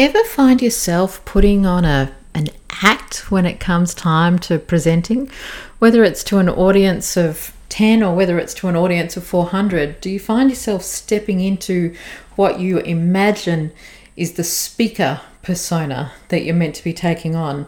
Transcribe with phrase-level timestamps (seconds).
[0.00, 2.48] Ever find yourself putting on a an
[2.82, 5.30] act when it comes time to presenting,
[5.78, 10.00] whether it's to an audience of 10 or whether it's to an audience of 400,
[10.00, 11.94] do you find yourself stepping into
[12.36, 13.72] what you imagine
[14.16, 17.66] is the speaker persona that you're meant to be taking on?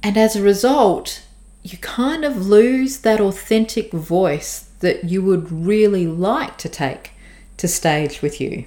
[0.00, 1.26] And as a result,
[1.64, 7.10] you kind of lose that authentic voice that you would really like to take
[7.56, 8.66] to stage with you.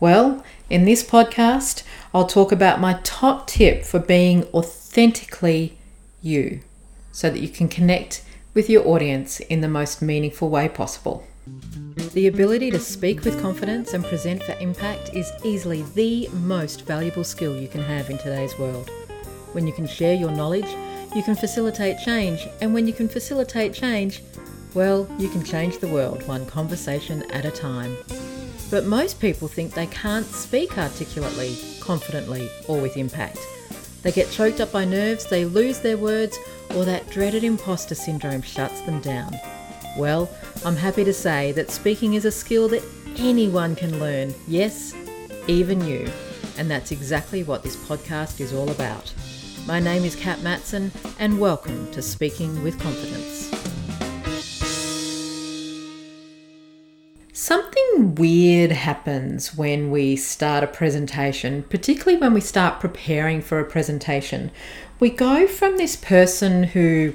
[0.00, 0.42] Well,
[0.72, 1.82] in this podcast,
[2.14, 5.76] I'll talk about my top tip for being authentically
[6.22, 6.60] you
[7.12, 11.26] so that you can connect with your audience in the most meaningful way possible.
[12.14, 17.24] The ability to speak with confidence and present for impact is easily the most valuable
[17.24, 18.88] skill you can have in today's world.
[19.52, 20.74] When you can share your knowledge,
[21.14, 24.22] you can facilitate change, and when you can facilitate change,
[24.72, 27.94] well, you can change the world one conversation at a time.
[28.72, 33.38] But most people think they can't speak articulately, confidently, or with impact.
[34.00, 36.38] They get choked up by nerves, they lose their words,
[36.74, 39.38] or that dreaded imposter syndrome shuts them down.
[39.98, 40.30] Well,
[40.64, 42.82] I'm happy to say that speaking is a skill that
[43.18, 44.34] anyone can learn.
[44.48, 44.94] Yes,
[45.48, 46.10] even you.
[46.56, 49.12] And that's exactly what this podcast is all about.
[49.66, 53.41] My name is Kat Mattsson, and welcome to Speaking with Confidence.
[57.92, 63.64] Something weird happens when we start a presentation, particularly when we start preparing for a
[63.64, 64.50] presentation.
[64.98, 67.12] We go from this person who,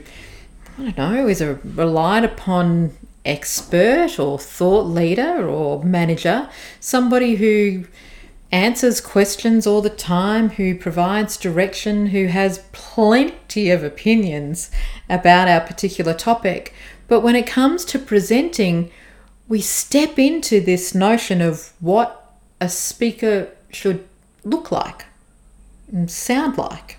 [0.78, 2.92] I don't know, is a relied upon
[3.26, 6.48] expert or thought leader or manager,
[6.80, 7.86] somebody who
[8.52, 14.70] answers questions all the time, who provides direction, who has plenty of opinions
[15.10, 16.74] about our particular topic.
[17.08, 18.92] But when it comes to presenting,
[19.48, 24.08] we step into this notion of what a speaker should
[24.44, 25.06] look like
[25.92, 26.98] and sound like,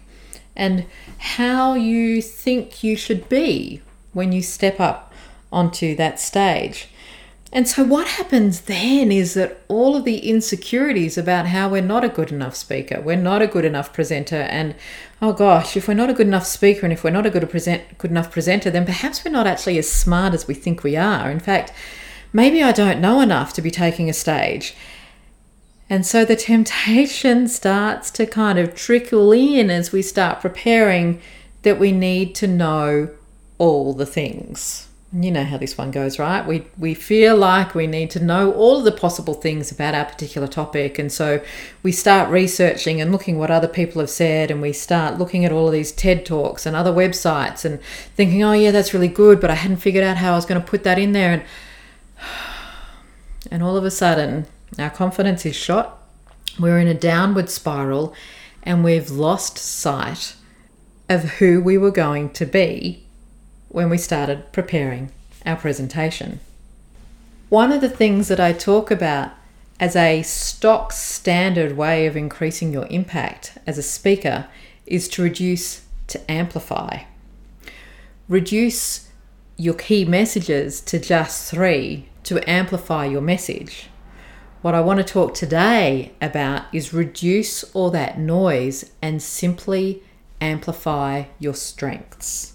[0.56, 0.86] and
[1.18, 3.82] how you think you should be
[4.12, 5.12] when you step up
[5.52, 6.88] onto that stage.
[7.50, 12.04] And so, what happens then is that all of the insecurities about how we're not
[12.04, 14.74] a good enough speaker, we're not a good enough presenter, and
[15.22, 17.48] oh gosh, if we're not a good enough speaker and if we're not a good,
[17.48, 20.94] present, good enough presenter, then perhaps we're not actually as smart as we think we
[20.94, 21.30] are.
[21.30, 21.72] In fact,
[22.32, 24.74] maybe I don't know enough to be taking a stage.
[25.90, 31.20] And so the temptation starts to kind of trickle in as we start preparing
[31.62, 33.10] that we need to know
[33.58, 34.88] all the things.
[35.10, 36.46] You know how this one goes, right?
[36.46, 40.04] We we feel like we need to know all of the possible things about our
[40.04, 41.40] particular topic, and so
[41.82, 45.52] we start researching and looking what other people have said, and we start looking at
[45.52, 47.80] all of these TED talks and other websites, and
[48.16, 50.60] thinking, oh yeah, that's really good, but I hadn't figured out how I was going
[50.60, 51.42] to put that in there, and
[53.50, 54.46] and all of a sudden,
[54.78, 56.02] our confidence is shot.
[56.58, 58.14] We're in a downward spiral,
[58.62, 60.34] and we've lost sight
[61.08, 63.04] of who we were going to be
[63.68, 65.10] when we started preparing
[65.46, 66.40] our presentation.
[67.48, 69.30] One of the things that I talk about
[69.80, 74.46] as a stock standard way of increasing your impact as a speaker
[74.86, 77.02] is to reduce to amplify.
[78.28, 79.08] Reduce
[79.56, 83.88] your key messages to just three to amplify your message.
[84.60, 90.02] What I want to talk today about is reduce all that noise and simply
[90.38, 92.54] amplify your strengths.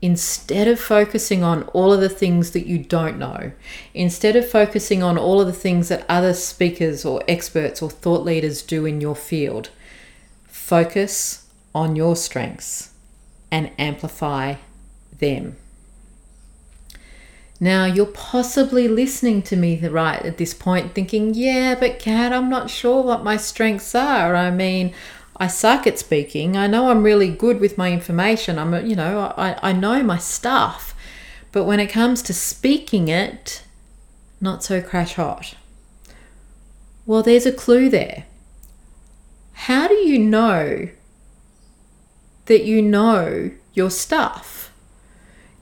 [0.00, 3.52] Instead of focusing on all of the things that you don't know,
[3.92, 8.24] instead of focusing on all of the things that other speakers or experts or thought
[8.24, 9.68] leaders do in your field,
[10.46, 12.94] focus on your strengths
[13.50, 14.54] and amplify
[15.18, 15.56] them.
[17.64, 22.50] Now, you're possibly listening to me right at this point thinking, yeah, but Kat, I'm
[22.50, 24.36] not sure what my strengths are.
[24.36, 24.92] I mean,
[25.38, 26.58] I suck at speaking.
[26.58, 28.58] I know I'm really good with my information.
[28.58, 30.94] I'm, you know, I, I know my stuff.
[31.52, 33.64] But when it comes to speaking it,
[34.42, 35.54] not so crash hot.
[37.06, 38.26] Well, there's a clue there.
[39.54, 40.90] How do you know
[42.44, 44.53] that you know your stuff?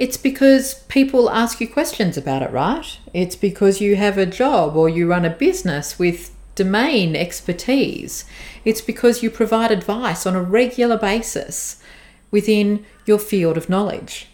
[0.03, 2.99] It's because people ask you questions about it, right?
[3.15, 8.25] It's because you have a job or you run a business with domain expertise.
[8.65, 11.81] It's because you provide advice on a regular basis
[12.33, 14.27] within your field of knowledge.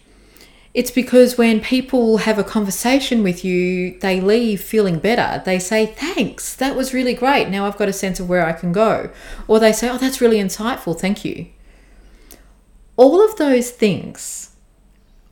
[0.73, 5.43] It's because when people have a conversation with you, they leave feeling better.
[5.45, 7.47] They say, Thanks, that was really great.
[7.49, 9.11] Now I've got a sense of where I can go.
[9.47, 10.99] Or they say, Oh, that's really insightful.
[10.99, 11.45] Thank you.
[12.97, 14.48] All of those things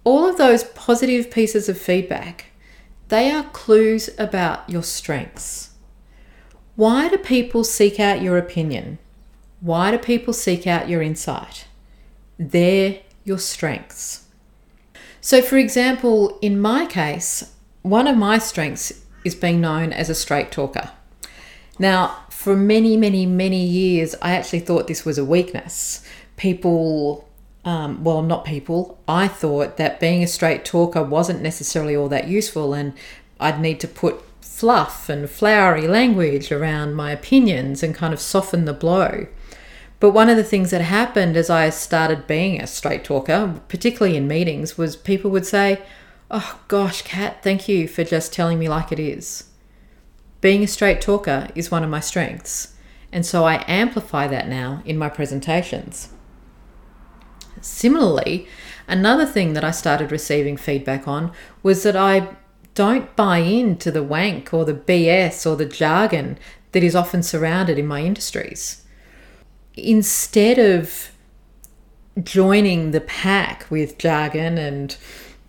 [0.07, 2.45] all of those positive pieces of feedback,
[3.09, 5.71] they are clues about your strengths.
[6.77, 8.99] Why do people seek out your opinion?
[9.59, 11.67] Why do people seek out your insight?
[12.39, 14.27] They're your strengths.
[15.19, 20.15] So, for example, in my case, one of my strengths is being known as a
[20.15, 20.89] straight talker.
[21.79, 26.01] Now, for many, many, many years, I actually thought this was a weakness.
[26.37, 27.26] People,
[27.67, 32.29] um, well, not people, I thought that being a straight talker wasn't necessarily all that
[32.29, 32.93] useful and
[33.41, 38.63] I'd need to put fluff and flowery language around my opinions and kind of soften
[38.63, 39.27] the blow.
[39.99, 44.15] But one of the things that happened as I started being a straight talker, particularly
[44.15, 45.81] in meetings, was people would say,
[46.31, 49.43] Oh gosh, Kat, thank you for just telling me like it is.
[50.39, 52.75] Being a straight talker is one of my strengths,
[53.11, 56.13] and so I amplify that now in my presentations.
[57.61, 58.47] Similarly,
[58.87, 61.31] another thing that I started receiving feedback on
[61.63, 62.35] was that I
[62.73, 66.37] don't buy into the wank or the BS or the jargon
[66.71, 68.83] that is often surrounded in my industries.
[69.75, 71.11] Instead of
[72.23, 74.97] joining the pack with jargon and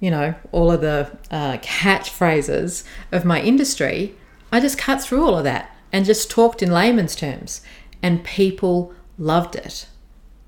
[0.01, 4.15] you know all of the uh, catchphrases of my industry,
[4.51, 7.61] I just cut through all of that and just talked in layman's terms,
[8.03, 9.87] and people loved it.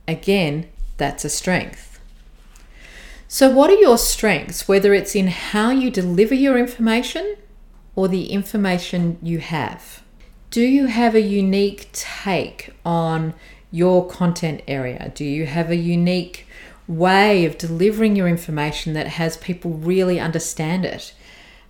[0.06, 0.68] Again,
[1.00, 1.98] that's a strength.
[3.26, 7.36] So, what are your strengths, whether it's in how you deliver your information
[7.96, 10.02] or the information you have?
[10.50, 13.34] Do you have a unique take on
[13.72, 15.10] your content area?
[15.14, 16.46] Do you have a unique
[16.86, 21.14] way of delivering your information that has people really understand it?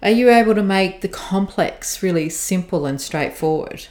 [0.03, 3.87] Are you able to make the complex really simple and straightforward?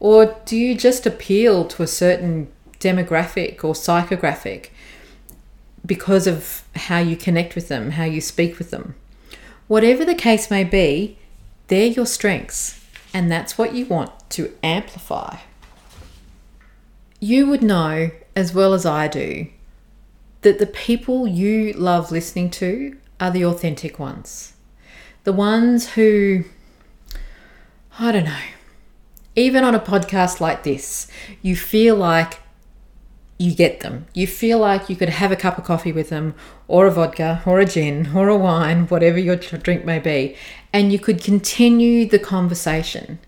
[0.00, 4.68] Or do you just appeal to a certain demographic or psychographic
[5.84, 8.94] because of how you connect with them, how you speak with them.
[9.66, 11.18] Whatever the case may be,
[11.68, 15.38] they're your strengths, and that's what you want to amplify.
[17.20, 19.48] You would know, as well as I do,
[20.42, 24.54] that the people you love listening to are the authentic ones.
[25.24, 26.44] The ones who,
[27.98, 28.38] I don't know,
[29.34, 31.08] even on a podcast like this,
[31.42, 32.40] you feel like
[33.38, 34.06] you get them.
[34.12, 36.34] You feel like you could have a cup of coffee with them,
[36.66, 40.36] or a vodka, or a gin, or a wine, whatever your drink may be,
[40.72, 43.20] and you could continue the conversation.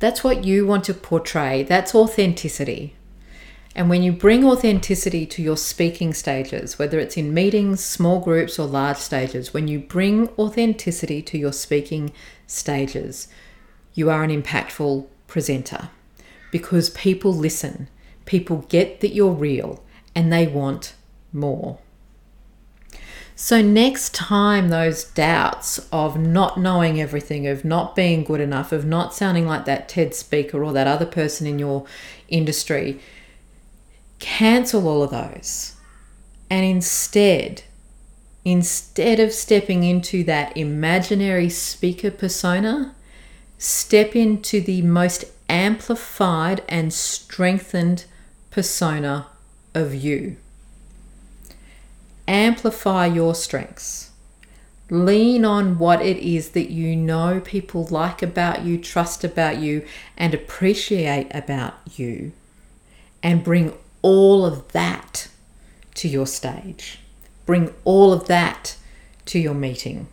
[0.00, 1.62] That's what you want to portray.
[1.62, 2.96] That's authenticity.
[3.76, 8.58] And when you bring authenticity to your speaking stages, whether it's in meetings, small groups,
[8.58, 12.10] or large stages, when you bring authenticity to your speaking
[12.46, 13.28] stages,
[13.94, 15.90] you are an impactful presenter
[16.50, 17.88] because people listen
[18.26, 19.82] People get that you're real
[20.14, 20.94] and they want
[21.32, 21.78] more.
[23.38, 28.86] So, next time those doubts of not knowing everything, of not being good enough, of
[28.86, 31.84] not sounding like that TED speaker or that other person in your
[32.28, 32.98] industry,
[34.18, 35.74] cancel all of those.
[36.48, 37.64] And instead,
[38.42, 42.94] instead of stepping into that imaginary speaker persona,
[43.58, 48.06] step into the most amplified and strengthened
[48.56, 49.26] persona
[49.74, 50.34] of you.
[52.26, 54.12] Amplify your strengths.
[54.88, 59.86] Lean on what it is that you know people like about you, trust about you,
[60.16, 62.32] and appreciate about you,
[63.22, 65.28] and bring all of that
[65.92, 67.00] to your stage.
[67.44, 68.78] Bring all of that
[69.26, 70.08] to your meeting.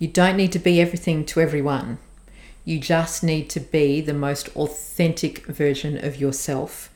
[0.00, 1.98] You don't need to be everything to everyone.
[2.64, 6.90] You just need to be the most authentic version of yourself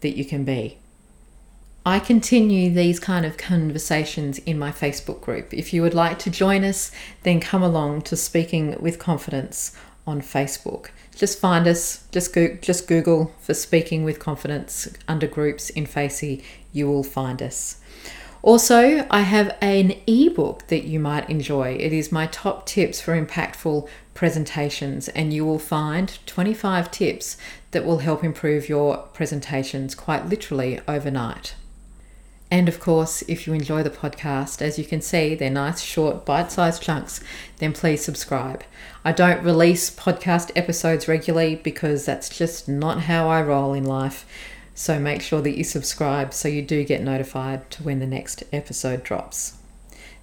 [0.00, 0.78] that you can be.
[1.84, 5.54] I continue these kind of conversations in my Facebook group.
[5.54, 6.90] If you would like to join us,
[7.22, 9.74] then come along to Speaking with Confidence
[10.06, 10.88] on Facebook.
[11.16, 16.86] Just find us, just just Google for Speaking with Confidence under groups in Facey, you
[16.88, 17.80] will find us.
[18.42, 21.72] Also, I have an ebook that you might enjoy.
[21.74, 27.36] It is my top tips for impactful presentations, and you will find 25 tips
[27.72, 31.54] that will help improve your presentations quite literally overnight.
[32.50, 36.24] And of course, if you enjoy the podcast, as you can see, they're nice, short,
[36.24, 37.20] bite sized chunks,
[37.58, 38.64] then please subscribe.
[39.04, 44.24] I don't release podcast episodes regularly because that's just not how I roll in life.
[44.78, 48.44] So make sure that you subscribe so you do get notified to when the next
[48.52, 49.56] episode drops.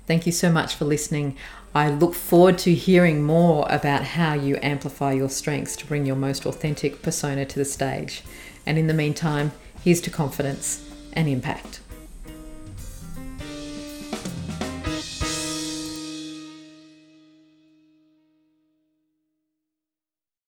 [0.07, 1.35] Thank you so much for listening.
[1.75, 6.15] I look forward to hearing more about how you amplify your strengths to bring your
[6.15, 8.23] most authentic persona to the stage.
[8.65, 9.51] And in the meantime,
[9.83, 11.81] here's to confidence and impact.